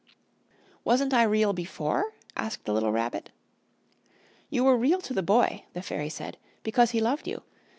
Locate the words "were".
4.63-4.75